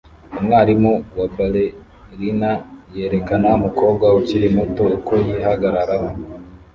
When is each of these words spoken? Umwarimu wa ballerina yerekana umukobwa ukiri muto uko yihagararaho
Umwarimu 0.39 0.93
wa 1.17 1.27
ballerina 1.35 2.51
yerekana 2.95 3.47
umukobwa 3.57 4.05
ukiri 4.19 4.47
muto 4.57 4.83
uko 4.97 5.11
yihagararaho 5.25 6.09